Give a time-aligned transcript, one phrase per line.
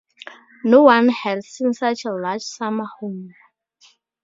[0.63, 3.35] No one had seen such a large summer home.